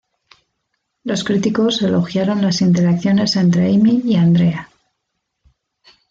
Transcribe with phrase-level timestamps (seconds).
[1.03, 4.67] Los críticos elogiaron las interacciones entre Amy y Andrea.